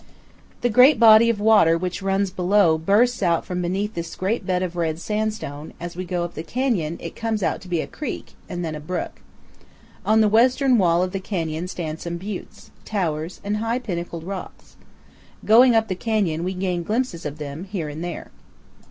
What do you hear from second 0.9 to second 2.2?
body of water which